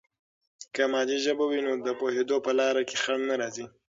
که 0.73 0.83
مادي 0.91 1.17
ژبه 1.25 1.45
وي، 1.49 1.59
نو 1.67 1.71
د 1.87 1.87
پوهیدو 1.99 2.37
په 2.45 2.51
لاره 2.59 2.81
کې 2.89 2.95
خنډ 3.03 3.23
نه 3.29 3.35
راځي. 3.41 3.65